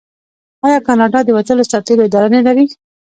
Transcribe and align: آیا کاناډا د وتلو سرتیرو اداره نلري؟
آیا 0.65 0.79
کاناډا 0.87 1.19
د 1.25 1.29
وتلو 1.37 1.69
سرتیرو 1.71 2.05
اداره 2.07 2.29
نلري؟ 2.35 2.65